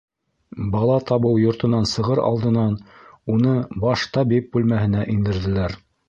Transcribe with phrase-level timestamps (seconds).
[0.75, 2.73] Бала табыу йортонан сығыр алдынан
[3.33, 3.53] уны
[3.83, 5.77] баш табип бүлмәһенә индерҙеләр.